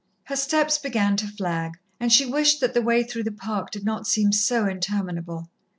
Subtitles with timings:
[0.23, 3.85] Her steps began to flag, and she wished that the way through the Park did
[3.85, 5.51] not seem so interminable.